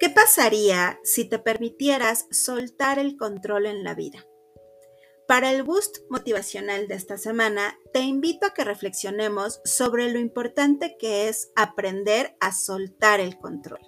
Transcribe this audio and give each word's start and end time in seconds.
¿Qué 0.00 0.08
pasaría 0.08 0.98
si 1.04 1.26
te 1.26 1.38
permitieras 1.38 2.26
soltar 2.30 2.98
el 2.98 3.18
control 3.18 3.66
en 3.66 3.84
la 3.84 3.92
vida? 3.94 4.24
Para 5.28 5.52
el 5.52 5.62
boost 5.62 5.98
motivacional 6.08 6.88
de 6.88 6.94
esta 6.94 7.18
semana, 7.18 7.78
te 7.92 8.00
invito 8.00 8.46
a 8.46 8.54
que 8.54 8.64
reflexionemos 8.64 9.60
sobre 9.66 10.10
lo 10.10 10.18
importante 10.18 10.96
que 10.98 11.28
es 11.28 11.52
aprender 11.54 12.34
a 12.40 12.52
soltar 12.52 13.20
el 13.20 13.36
control. 13.36 13.80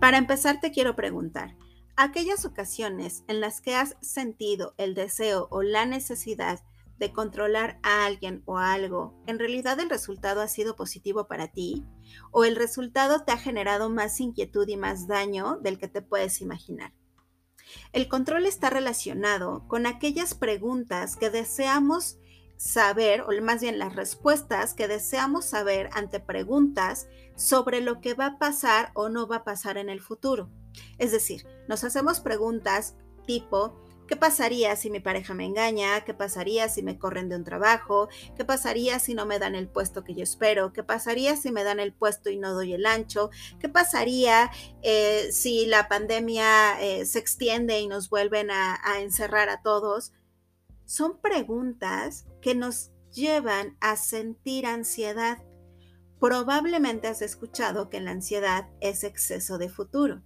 Para 0.00 0.18
empezar, 0.18 0.60
te 0.60 0.70
quiero 0.70 0.94
preguntar, 0.94 1.56
aquellas 1.96 2.44
ocasiones 2.44 3.24
en 3.26 3.40
las 3.40 3.60
que 3.60 3.74
has 3.74 3.96
sentido 4.02 4.76
el 4.78 4.94
deseo 4.94 5.48
o 5.50 5.62
la 5.62 5.84
necesidad 5.84 6.60
de 6.98 7.12
controlar 7.12 7.78
a 7.82 8.06
alguien 8.06 8.42
o 8.46 8.58
algo, 8.58 9.14
¿en 9.26 9.38
realidad 9.38 9.78
el 9.80 9.90
resultado 9.90 10.40
ha 10.40 10.48
sido 10.48 10.76
positivo 10.76 11.26
para 11.26 11.48
ti? 11.48 11.84
¿O 12.30 12.44
el 12.44 12.56
resultado 12.56 13.24
te 13.24 13.32
ha 13.32 13.38
generado 13.38 13.90
más 13.90 14.20
inquietud 14.20 14.66
y 14.68 14.76
más 14.76 15.06
daño 15.06 15.58
del 15.62 15.78
que 15.78 15.88
te 15.88 16.02
puedes 16.02 16.40
imaginar? 16.40 16.92
El 17.92 18.08
control 18.08 18.46
está 18.46 18.70
relacionado 18.70 19.66
con 19.68 19.86
aquellas 19.86 20.34
preguntas 20.34 21.16
que 21.16 21.30
deseamos 21.30 22.18
saber, 22.56 23.22
o 23.22 23.42
más 23.42 23.60
bien 23.60 23.78
las 23.78 23.94
respuestas 23.94 24.74
que 24.74 24.88
deseamos 24.88 25.44
saber 25.44 25.90
ante 25.92 26.20
preguntas 26.20 27.08
sobre 27.34 27.80
lo 27.80 28.00
que 28.00 28.14
va 28.14 28.26
a 28.26 28.38
pasar 28.38 28.92
o 28.94 29.08
no 29.08 29.26
va 29.26 29.36
a 29.36 29.44
pasar 29.44 29.76
en 29.76 29.90
el 29.90 30.00
futuro. 30.00 30.50
Es 30.98 31.12
decir, 31.12 31.46
nos 31.68 31.84
hacemos 31.84 32.20
preguntas 32.20 32.96
tipo, 33.26 33.78
¿Qué 34.06 34.14
pasaría 34.14 34.76
si 34.76 34.88
mi 34.88 35.00
pareja 35.00 35.34
me 35.34 35.44
engaña? 35.44 36.04
¿Qué 36.04 36.14
pasaría 36.14 36.68
si 36.68 36.82
me 36.82 36.98
corren 36.98 37.28
de 37.28 37.36
un 37.36 37.44
trabajo? 37.44 38.08
¿Qué 38.36 38.44
pasaría 38.44 39.00
si 39.00 39.14
no 39.14 39.26
me 39.26 39.40
dan 39.40 39.56
el 39.56 39.68
puesto 39.68 40.04
que 40.04 40.14
yo 40.14 40.22
espero? 40.22 40.72
¿Qué 40.72 40.84
pasaría 40.84 41.36
si 41.36 41.50
me 41.50 41.64
dan 41.64 41.80
el 41.80 41.92
puesto 41.92 42.30
y 42.30 42.36
no 42.36 42.54
doy 42.54 42.72
el 42.72 42.86
ancho? 42.86 43.30
¿Qué 43.58 43.68
pasaría 43.68 44.50
eh, 44.82 45.28
si 45.32 45.66
la 45.66 45.88
pandemia 45.88 46.80
eh, 46.80 47.04
se 47.04 47.18
extiende 47.18 47.80
y 47.80 47.88
nos 47.88 48.08
vuelven 48.08 48.52
a, 48.52 48.78
a 48.84 49.00
encerrar 49.00 49.48
a 49.48 49.60
todos? 49.62 50.12
Son 50.84 51.20
preguntas 51.20 52.26
que 52.40 52.54
nos 52.54 52.92
llevan 53.10 53.76
a 53.80 53.96
sentir 53.96 54.66
ansiedad. 54.66 55.42
Probablemente 56.20 57.08
has 57.08 57.22
escuchado 57.22 57.90
que 57.90 58.00
la 58.00 58.12
ansiedad 58.12 58.68
es 58.80 59.02
exceso 59.02 59.58
de 59.58 59.68
futuro. 59.68 60.22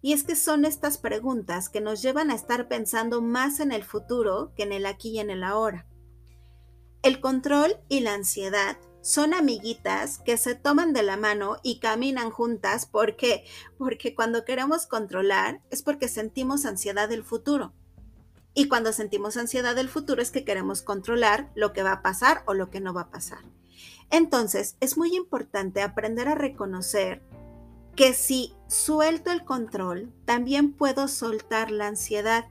Y 0.00 0.12
es 0.12 0.22
que 0.22 0.36
son 0.36 0.64
estas 0.64 0.98
preguntas 0.98 1.68
que 1.68 1.80
nos 1.80 2.02
llevan 2.02 2.30
a 2.30 2.34
estar 2.34 2.68
pensando 2.68 3.20
más 3.20 3.60
en 3.60 3.72
el 3.72 3.84
futuro 3.84 4.52
que 4.56 4.62
en 4.62 4.72
el 4.72 4.86
aquí 4.86 5.10
y 5.10 5.18
en 5.18 5.30
el 5.30 5.42
ahora. 5.42 5.86
El 7.02 7.20
control 7.20 7.76
y 7.88 8.00
la 8.00 8.14
ansiedad 8.14 8.78
son 9.00 9.32
amiguitas 9.32 10.18
que 10.18 10.36
se 10.36 10.54
toman 10.54 10.92
de 10.92 11.02
la 11.02 11.16
mano 11.16 11.56
y 11.62 11.78
caminan 11.78 12.30
juntas. 12.30 12.86
¿Por 12.86 13.16
qué? 13.16 13.44
Porque 13.78 14.14
cuando 14.14 14.44
queremos 14.44 14.86
controlar 14.86 15.62
es 15.70 15.82
porque 15.82 16.08
sentimos 16.08 16.66
ansiedad 16.66 17.08
del 17.08 17.24
futuro. 17.24 17.72
Y 18.54 18.68
cuando 18.68 18.92
sentimos 18.92 19.36
ansiedad 19.36 19.76
del 19.76 19.88
futuro 19.88 20.20
es 20.20 20.30
que 20.30 20.44
queremos 20.44 20.82
controlar 20.82 21.50
lo 21.54 21.72
que 21.72 21.82
va 21.82 21.92
a 21.92 22.02
pasar 22.02 22.42
o 22.46 22.54
lo 22.54 22.70
que 22.70 22.80
no 22.80 22.92
va 22.92 23.02
a 23.02 23.10
pasar. 23.10 23.44
Entonces, 24.10 24.76
es 24.80 24.96
muy 24.96 25.14
importante 25.14 25.82
aprender 25.82 26.28
a 26.28 26.34
reconocer 26.34 27.22
que 27.98 28.14
si 28.14 28.54
suelto 28.68 29.32
el 29.32 29.44
control, 29.44 30.12
también 30.24 30.72
puedo 30.72 31.08
soltar 31.08 31.72
la 31.72 31.88
ansiedad. 31.88 32.44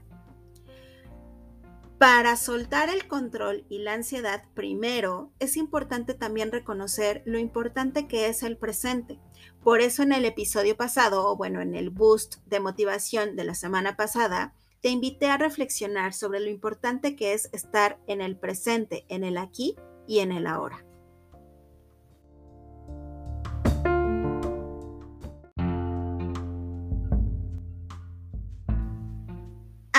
Para 1.96 2.36
soltar 2.36 2.90
el 2.90 3.08
control 3.08 3.64
y 3.70 3.78
la 3.78 3.94
ansiedad, 3.94 4.44
primero 4.52 5.32
es 5.38 5.56
importante 5.56 6.12
también 6.12 6.52
reconocer 6.52 7.22
lo 7.24 7.38
importante 7.38 8.06
que 8.06 8.26
es 8.26 8.42
el 8.42 8.58
presente. 8.58 9.18
Por 9.64 9.80
eso 9.80 10.02
en 10.02 10.12
el 10.12 10.26
episodio 10.26 10.76
pasado, 10.76 11.26
o 11.26 11.34
bueno, 11.34 11.62
en 11.62 11.74
el 11.74 11.88
boost 11.88 12.44
de 12.44 12.60
motivación 12.60 13.34
de 13.34 13.44
la 13.44 13.54
semana 13.54 13.96
pasada, 13.96 14.52
te 14.82 14.90
invité 14.90 15.30
a 15.30 15.38
reflexionar 15.38 16.12
sobre 16.12 16.40
lo 16.40 16.50
importante 16.50 17.16
que 17.16 17.32
es 17.32 17.48
estar 17.54 17.98
en 18.06 18.20
el 18.20 18.36
presente, 18.36 19.06
en 19.08 19.24
el 19.24 19.38
aquí 19.38 19.76
y 20.06 20.18
en 20.18 20.30
el 20.30 20.46
ahora. 20.46 20.87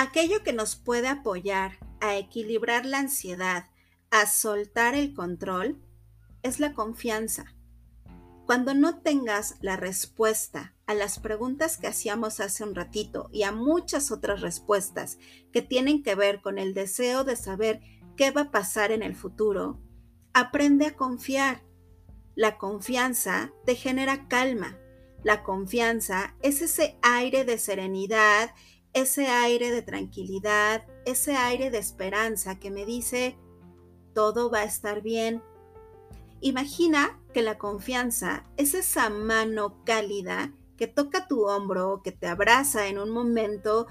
Aquello 0.00 0.42
que 0.42 0.54
nos 0.54 0.76
puede 0.76 1.08
apoyar 1.08 1.72
a 2.00 2.16
equilibrar 2.16 2.86
la 2.86 3.00
ansiedad, 3.00 3.66
a 4.10 4.26
soltar 4.26 4.94
el 4.94 5.14
control, 5.14 5.78
es 6.42 6.58
la 6.58 6.72
confianza. 6.72 7.54
Cuando 8.46 8.72
no 8.72 9.00
tengas 9.00 9.56
la 9.60 9.76
respuesta 9.76 10.74
a 10.86 10.94
las 10.94 11.18
preguntas 11.18 11.76
que 11.76 11.86
hacíamos 11.86 12.40
hace 12.40 12.64
un 12.64 12.74
ratito 12.74 13.28
y 13.30 13.42
a 13.42 13.52
muchas 13.52 14.10
otras 14.10 14.40
respuestas 14.40 15.18
que 15.52 15.60
tienen 15.60 16.02
que 16.02 16.14
ver 16.14 16.40
con 16.40 16.58
el 16.58 16.72
deseo 16.72 17.22
de 17.22 17.36
saber 17.36 17.80
qué 18.16 18.30
va 18.30 18.42
a 18.42 18.50
pasar 18.50 18.92
en 18.92 19.02
el 19.02 19.14
futuro, 19.14 19.80
aprende 20.32 20.86
a 20.86 20.96
confiar. 20.96 21.62
La 22.34 22.56
confianza 22.56 23.52
te 23.66 23.74
genera 23.74 24.28
calma. 24.28 24.78
La 25.22 25.42
confianza 25.42 26.34
es 26.40 26.62
ese 26.62 26.98
aire 27.02 27.44
de 27.44 27.58
serenidad 27.58 28.50
ese 28.92 29.28
aire 29.28 29.70
de 29.70 29.82
tranquilidad, 29.82 30.84
ese 31.04 31.36
aire 31.36 31.70
de 31.70 31.78
esperanza 31.78 32.58
que 32.58 32.70
me 32.70 32.84
dice, 32.84 33.36
todo 34.14 34.50
va 34.50 34.60
a 34.60 34.64
estar 34.64 35.02
bien. 35.02 35.42
Imagina 36.40 37.20
que 37.32 37.42
la 37.42 37.58
confianza 37.58 38.44
es 38.56 38.74
esa 38.74 39.10
mano 39.10 39.84
cálida 39.84 40.52
que 40.76 40.86
toca 40.86 41.28
tu 41.28 41.46
hombro, 41.46 42.00
que 42.02 42.12
te 42.12 42.26
abraza 42.26 42.88
en 42.88 42.98
un 42.98 43.10
momento 43.10 43.86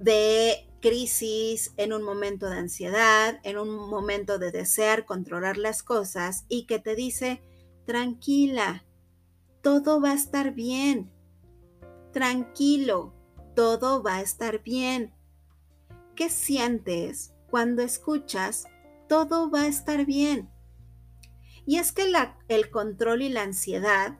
de 0.00 0.66
crisis, 0.80 1.72
en 1.76 1.92
un 1.92 2.02
momento 2.02 2.48
de 2.48 2.58
ansiedad, 2.58 3.40
en 3.42 3.58
un 3.58 3.88
momento 3.88 4.38
de 4.38 4.50
desear 4.50 5.04
controlar 5.04 5.56
las 5.56 5.82
cosas 5.82 6.44
y 6.48 6.66
que 6.66 6.78
te 6.78 6.94
dice, 6.94 7.42
tranquila, 7.86 8.84
todo 9.62 10.00
va 10.00 10.12
a 10.12 10.14
estar 10.14 10.52
bien, 10.52 11.10
tranquilo, 12.12 13.12
todo 13.54 14.02
va 14.02 14.16
a 14.16 14.20
estar 14.22 14.62
bien. 14.62 15.12
¿Qué 16.14 16.28
sientes 16.28 17.32
cuando 17.50 17.82
escuchas 17.82 18.66
todo 19.08 19.50
va 19.50 19.62
a 19.62 19.66
estar 19.66 20.04
bien? 20.04 20.50
Y 21.66 21.78
es 21.78 21.92
que 21.92 22.12
el 22.48 22.70
control 22.70 23.22
y 23.22 23.28
la 23.30 23.42
ansiedad 23.42 24.18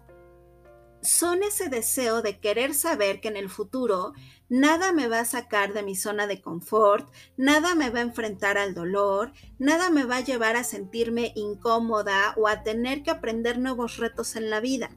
son 1.03 1.43
ese 1.43 1.69
deseo 1.69 2.23
de 2.23 2.41
querer 2.41 2.75
saber 2.75 3.21
que 3.21 3.29
en 3.29 3.37
el 3.37 3.51
futuro 3.51 4.15
nada 4.49 4.93
me 4.93 5.07
va 5.07 5.21
a 5.21 5.25
sacar 5.27 5.75
de 5.75 5.83
mi 5.83 5.97
zona 5.97 6.27
de 6.27 6.41
confort, 6.41 7.13
nada 7.37 7.75
me 7.75 7.91
va 7.91 7.99
a 7.99 8.03
enfrentar 8.03 8.57
al 8.57 8.75
dolor, 8.75 9.33
nada 9.59 9.91
me 9.91 10.05
va 10.05 10.19
a 10.19 10.25
llevar 10.25 10.57
a 10.57 10.65
sentirme 10.65 11.33
incómoda 11.37 12.35
o 12.39 12.49
a 12.49 12.63
tener 12.63 13.03
que 13.03 13.11
aprender 13.11 13.59
nuevos 13.59 13.99
retos 13.99 14.37
en 14.37 14.49
la 14.49 14.61
vida. 14.61 14.91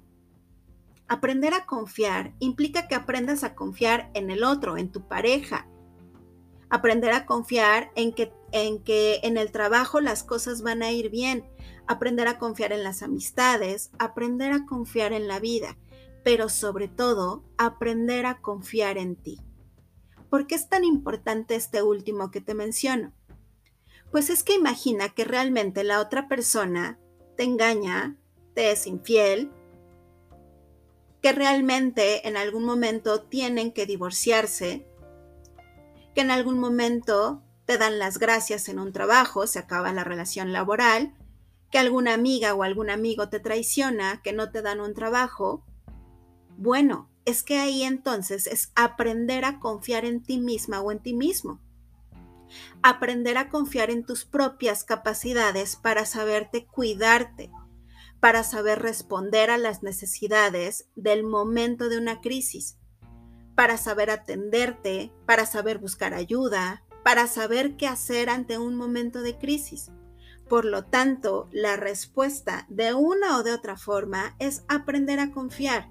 Aprender 1.10 1.54
a 1.54 1.66
confiar 1.66 2.34
implica 2.40 2.88
que 2.88 2.96
aprendas 2.96 3.44
a 3.44 3.56
confiar 3.56 4.12
en 4.14 4.30
el 4.30 4.44
otro, 4.44 4.78
en 4.78 4.92
tu 4.92 5.08
pareja. 5.08 5.68
Aprender 6.70 7.14
a 7.14 7.26
confiar 7.26 7.92
en 7.96 8.12
que, 8.12 8.34
en 8.52 8.84
que 8.84 9.22
en 9.24 9.38
el 9.38 9.52
trabajo 9.52 10.02
las 10.02 10.24
cosas 10.24 10.62
van 10.62 10.84
a 10.84 10.92
ir 10.92 11.10
bien. 11.10 11.46
Aprender 11.88 12.28
a 12.28 12.38
confiar 12.38 12.74
en 12.74 12.84
las 12.84 13.04
amistades. 13.04 13.90
Aprender 14.00 14.52
a 14.52 14.66
confiar 14.66 15.14
en 15.14 15.30
la 15.30 15.40
vida. 15.40 15.78
Pero 16.26 16.50
sobre 16.50 16.90
todo, 16.90 17.46
aprender 17.58 18.26
a 18.26 18.42
confiar 18.42 18.98
en 18.98 19.16
ti. 19.16 19.40
¿Por 20.30 20.46
qué 20.46 20.56
es 20.56 20.68
tan 20.68 20.84
importante 20.84 21.56
este 21.56 21.84
último 21.84 22.32
que 22.32 22.42
te 22.42 22.54
menciono? 22.54 23.14
Pues 24.12 24.30
es 24.30 24.44
que 24.44 24.54
imagina 24.54 25.10
que 25.10 25.24
realmente 25.24 25.86
la 25.86 26.02
otra 26.02 26.28
persona 26.28 27.00
te 27.38 27.44
engaña, 27.44 28.18
te 28.56 28.72
es 28.72 28.88
infiel, 28.88 29.52
que 31.28 31.34
realmente 31.34 32.26
en 32.26 32.38
algún 32.38 32.64
momento 32.64 33.24
tienen 33.24 33.74
que 33.74 33.86
divorciarse, 33.86 34.88
que 36.16 36.22
en 36.22 36.32
algún 36.32 36.58
momento 36.58 37.44
te 37.66 37.78
dan 37.78 38.00
las 38.00 38.18
gracias 38.18 38.70
en 38.70 38.80
un 38.80 38.94
trabajo, 38.94 39.46
se 39.46 39.60
acaba 39.60 39.92
la 39.92 40.06
relación 40.06 40.54
laboral, 40.54 41.18
que 41.70 41.80
alguna 41.80 42.14
amiga 42.14 42.54
o 42.54 42.64
algún 42.64 42.90
amigo 42.90 43.28
te 43.28 43.42
traiciona, 43.42 44.22
que 44.24 44.32
no 44.32 44.52
te 44.52 44.62
dan 44.62 44.80
un 44.80 44.94
trabajo. 44.94 45.66
Bueno, 46.56 47.10
es 47.26 47.44
que 47.44 47.60
ahí 47.60 47.84
entonces 47.84 48.48
es 48.48 48.72
aprender 48.76 49.44
a 49.44 49.60
confiar 49.60 50.06
en 50.06 50.24
ti 50.24 50.38
misma 50.38 50.80
o 50.80 50.94
en 50.94 51.00
ti 51.00 51.14
mismo. 51.14 51.60
Aprender 52.82 53.38
a 53.38 53.50
confiar 53.50 53.92
en 53.92 54.06
tus 54.06 54.24
propias 54.24 54.86
capacidades 54.86 55.76
para 55.76 56.06
saberte 56.06 56.66
cuidarte, 56.68 57.52
para 58.20 58.44
saber 58.44 58.80
responder 58.80 59.50
a 59.50 59.58
las 59.58 59.84
necesidades 59.84 60.90
del 60.96 61.24
momento 61.24 61.90
de 61.90 61.98
una 61.98 62.20
crisis, 62.22 62.78
para 63.56 63.78
saber 63.78 64.10
atenderte, 64.10 65.14
para 65.26 65.46
saber 65.46 65.78
buscar 65.78 66.14
ayuda, 66.14 66.84
para 67.04 67.28
saber 67.28 67.78
qué 67.78 67.88
hacer 67.88 68.30
ante 68.30 68.58
un 68.58 68.76
momento 68.76 69.22
de 69.22 69.38
crisis. 69.38 69.92
Por 70.50 70.66
lo 70.66 70.86
tanto, 70.86 71.48
la 71.52 71.76
respuesta 71.76 72.66
de 72.70 72.94
una 72.94 73.38
o 73.38 73.44
de 73.44 73.54
otra 73.54 73.78
forma 73.78 74.36
es 74.40 74.64
aprender 74.68 75.20
a 75.20 75.32
confiar. 75.32 75.90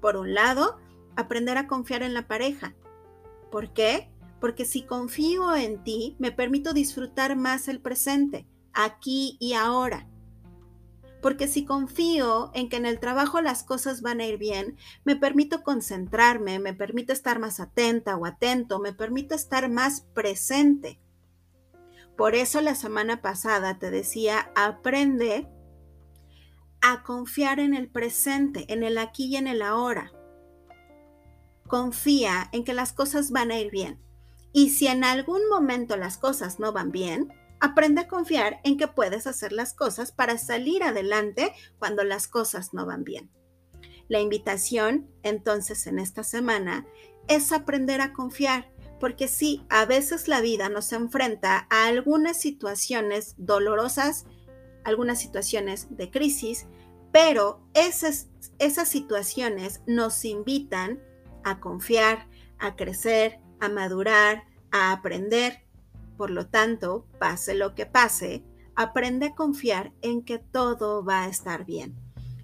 Por 0.00 0.16
un 0.16 0.34
lado, 0.34 0.78
aprender 1.16 1.58
a 1.58 1.66
confiar 1.66 2.02
en 2.02 2.14
la 2.14 2.26
pareja. 2.26 2.74
¿Por 3.50 3.72
qué? 3.72 4.10
Porque 4.40 4.64
si 4.64 4.82
confío 4.82 5.54
en 5.54 5.84
ti, 5.84 6.16
me 6.18 6.32
permito 6.32 6.72
disfrutar 6.72 7.36
más 7.36 7.68
el 7.68 7.80
presente, 7.80 8.46
aquí 8.72 9.36
y 9.40 9.54
ahora. 9.54 10.09
Porque 11.20 11.48
si 11.48 11.64
confío 11.64 12.50
en 12.54 12.68
que 12.68 12.76
en 12.76 12.86
el 12.86 12.98
trabajo 12.98 13.40
las 13.40 13.62
cosas 13.62 14.00
van 14.00 14.20
a 14.20 14.26
ir 14.26 14.38
bien, 14.38 14.76
me 15.04 15.16
permito 15.16 15.62
concentrarme, 15.62 16.58
me 16.58 16.72
permito 16.72 17.12
estar 17.12 17.38
más 17.38 17.60
atenta 17.60 18.16
o 18.16 18.24
atento, 18.24 18.78
me 18.78 18.92
permito 18.92 19.34
estar 19.34 19.68
más 19.68 20.02
presente. 20.14 20.98
Por 22.16 22.34
eso 22.34 22.60
la 22.60 22.74
semana 22.74 23.22
pasada 23.22 23.78
te 23.78 23.90
decía, 23.90 24.50
aprende 24.54 25.48
a 26.80 27.02
confiar 27.02 27.60
en 27.60 27.74
el 27.74 27.88
presente, 27.88 28.72
en 28.72 28.82
el 28.82 28.98
aquí 28.98 29.26
y 29.26 29.36
en 29.36 29.46
el 29.46 29.62
ahora. 29.62 30.12
Confía 31.66 32.48
en 32.52 32.64
que 32.64 32.74
las 32.74 32.92
cosas 32.92 33.30
van 33.30 33.50
a 33.50 33.58
ir 33.58 33.70
bien. 33.70 34.00
Y 34.52 34.70
si 34.70 34.86
en 34.88 35.04
algún 35.04 35.48
momento 35.48 35.96
las 35.96 36.18
cosas 36.18 36.58
no 36.58 36.72
van 36.72 36.90
bien, 36.90 37.32
aprende 37.60 38.02
a 38.02 38.08
confiar 38.08 38.60
en 38.64 38.76
que 38.76 38.88
puedes 38.88 39.26
hacer 39.26 39.52
las 39.52 39.74
cosas 39.74 40.12
para 40.12 40.38
salir 40.38 40.82
adelante 40.82 41.52
cuando 41.78 42.04
las 42.04 42.28
cosas 42.28 42.74
no 42.74 42.86
van 42.86 43.04
bien. 43.04 43.30
La 44.08 44.20
invitación, 44.20 45.08
entonces, 45.22 45.86
en 45.86 45.98
esta 45.98 46.24
semana 46.24 46.86
es 47.28 47.52
aprender 47.52 48.00
a 48.00 48.12
confiar 48.12 48.70
porque 49.00 49.28
sí, 49.28 49.64
a 49.70 49.86
veces 49.86 50.28
la 50.28 50.42
vida 50.42 50.68
nos 50.68 50.92
enfrenta 50.92 51.66
a 51.70 51.86
algunas 51.86 52.38
situaciones 52.38 53.34
dolorosas, 53.38 54.26
algunas 54.84 55.18
situaciones 55.18 55.88
de 55.96 56.10
crisis, 56.10 56.66
pero 57.10 57.66
esas, 57.72 58.28
esas 58.58 58.88
situaciones 58.88 59.80
nos 59.86 60.24
invitan 60.24 61.02
a 61.42 61.60
confiar, 61.60 62.28
a 62.58 62.76
crecer, 62.76 63.40
a 63.58 63.70
madurar, 63.70 64.44
a 64.70 64.92
aprender. 64.92 65.64
Por 66.20 66.30
lo 66.30 66.48
tanto, 66.48 67.06
pase 67.18 67.54
lo 67.54 67.74
que 67.74 67.86
pase, 67.86 68.44
aprende 68.76 69.28
a 69.28 69.34
confiar 69.34 69.94
en 70.02 70.22
que 70.22 70.38
todo 70.38 71.02
va 71.02 71.22
a 71.22 71.28
estar 71.28 71.64
bien. 71.64 71.96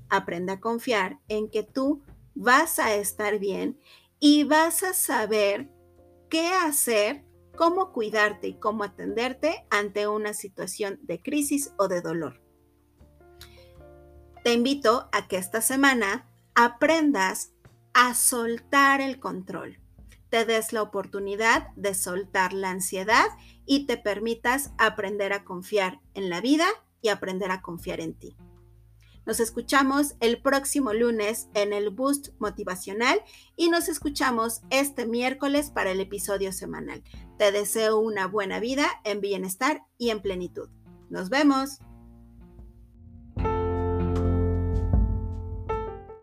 Aprende 0.08 0.52
a 0.52 0.60
confiar 0.60 1.20
en 1.28 1.50
que 1.50 1.62
tú 1.62 2.00
vas 2.34 2.78
a 2.78 2.94
estar 2.94 3.38
bien 3.38 3.78
y 4.18 4.44
vas 4.44 4.82
a 4.82 4.94
saber 4.94 5.70
qué 6.30 6.48
hacer, 6.48 7.26
cómo 7.54 7.92
cuidarte 7.92 8.48
y 8.48 8.54
cómo 8.54 8.82
atenderte 8.82 9.66
ante 9.68 10.08
una 10.08 10.32
situación 10.32 10.98
de 11.02 11.20
crisis 11.20 11.74
o 11.76 11.86
de 11.86 12.00
dolor. 12.00 12.42
Te 14.42 14.54
invito 14.54 15.10
a 15.12 15.28
que 15.28 15.36
esta 15.36 15.60
semana 15.60 16.30
aprendas 16.54 17.52
a 17.92 18.14
soltar 18.14 19.02
el 19.02 19.20
control, 19.20 19.80
te 20.28 20.44
des 20.44 20.72
la 20.72 20.82
oportunidad 20.82 21.68
de 21.76 21.94
soltar 21.94 22.52
la 22.52 22.70
ansiedad 22.70 23.26
y 23.64 23.86
te 23.86 23.96
permitas 23.96 24.72
aprender 24.78 25.32
a 25.32 25.44
confiar 25.44 26.00
en 26.14 26.30
la 26.30 26.40
vida 26.40 26.66
y 27.02 27.08
aprender 27.08 27.50
a 27.50 27.62
confiar 27.62 28.00
en 28.00 28.14
ti. 28.14 28.36
Nos 29.26 29.40
escuchamos 29.40 30.14
el 30.20 30.40
próximo 30.40 30.92
lunes 30.92 31.48
en 31.54 31.72
el 31.72 31.90
Boost 31.90 32.28
Motivacional 32.38 33.20
y 33.56 33.70
nos 33.70 33.88
escuchamos 33.88 34.62
este 34.70 35.04
miércoles 35.04 35.70
para 35.70 35.90
el 35.90 36.00
episodio 36.00 36.52
semanal. 36.52 37.02
Te 37.36 37.50
deseo 37.50 37.98
una 37.98 38.28
buena 38.28 38.60
vida 38.60 38.86
en 39.02 39.20
bienestar 39.20 39.82
y 39.98 40.10
en 40.10 40.22
plenitud. 40.22 40.68
Nos 41.10 41.28
vemos. 41.28 41.80